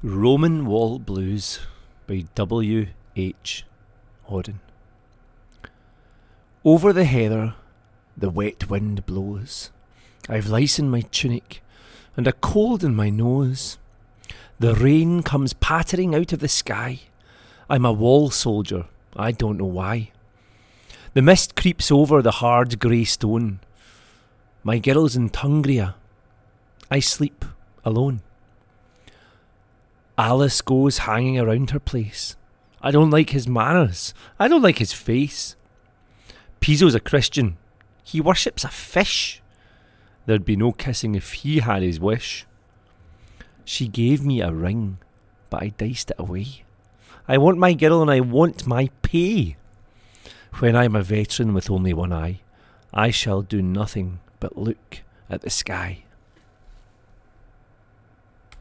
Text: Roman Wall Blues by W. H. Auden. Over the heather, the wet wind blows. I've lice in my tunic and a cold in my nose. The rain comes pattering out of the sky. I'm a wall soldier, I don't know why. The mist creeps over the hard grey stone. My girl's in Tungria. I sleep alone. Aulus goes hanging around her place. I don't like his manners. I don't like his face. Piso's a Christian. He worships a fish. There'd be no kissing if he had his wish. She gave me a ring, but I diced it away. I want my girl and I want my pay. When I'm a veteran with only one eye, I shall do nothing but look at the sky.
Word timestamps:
Roman 0.00 0.64
Wall 0.64 1.00
Blues 1.00 1.58
by 2.06 2.24
W. 2.36 2.86
H. 3.16 3.64
Auden. 4.30 4.60
Over 6.64 6.92
the 6.92 7.02
heather, 7.02 7.56
the 8.16 8.30
wet 8.30 8.70
wind 8.70 9.04
blows. 9.06 9.72
I've 10.28 10.46
lice 10.46 10.78
in 10.78 10.88
my 10.88 11.00
tunic 11.00 11.64
and 12.16 12.28
a 12.28 12.32
cold 12.32 12.84
in 12.84 12.94
my 12.94 13.10
nose. 13.10 13.78
The 14.60 14.76
rain 14.76 15.24
comes 15.24 15.52
pattering 15.52 16.14
out 16.14 16.32
of 16.32 16.38
the 16.38 16.46
sky. 16.46 17.00
I'm 17.68 17.84
a 17.84 17.92
wall 17.92 18.30
soldier, 18.30 18.84
I 19.16 19.32
don't 19.32 19.58
know 19.58 19.64
why. 19.64 20.12
The 21.14 21.22
mist 21.22 21.56
creeps 21.56 21.90
over 21.90 22.22
the 22.22 22.38
hard 22.38 22.78
grey 22.78 23.02
stone. 23.02 23.58
My 24.62 24.78
girl's 24.78 25.16
in 25.16 25.30
Tungria. 25.30 25.94
I 26.88 27.00
sleep 27.00 27.44
alone. 27.84 28.20
Aulus 30.18 30.60
goes 30.62 30.98
hanging 30.98 31.38
around 31.38 31.70
her 31.70 31.78
place. 31.78 32.34
I 32.82 32.90
don't 32.90 33.10
like 33.10 33.30
his 33.30 33.46
manners. 33.46 34.12
I 34.38 34.48
don't 34.48 34.62
like 34.62 34.78
his 34.78 34.92
face. 34.92 35.54
Piso's 36.58 36.96
a 36.96 37.00
Christian. 37.00 37.56
He 38.02 38.20
worships 38.20 38.64
a 38.64 38.68
fish. 38.68 39.40
There'd 40.26 40.44
be 40.44 40.56
no 40.56 40.72
kissing 40.72 41.14
if 41.14 41.32
he 41.34 41.60
had 41.60 41.82
his 41.82 42.00
wish. 42.00 42.46
She 43.64 43.86
gave 43.86 44.24
me 44.24 44.40
a 44.40 44.52
ring, 44.52 44.98
but 45.50 45.62
I 45.62 45.68
diced 45.68 46.10
it 46.10 46.18
away. 46.18 46.64
I 47.28 47.38
want 47.38 47.58
my 47.58 47.74
girl 47.74 48.02
and 48.02 48.10
I 48.10 48.20
want 48.20 48.66
my 48.66 48.90
pay. 49.02 49.56
When 50.58 50.74
I'm 50.74 50.96
a 50.96 51.02
veteran 51.02 51.54
with 51.54 51.70
only 51.70 51.94
one 51.94 52.12
eye, 52.12 52.40
I 52.92 53.10
shall 53.10 53.42
do 53.42 53.62
nothing 53.62 54.18
but 54.40 54.58
look 54.58 55.02
at 55.30 55.42
the 55.42 55.50
sky. 55.50 56.04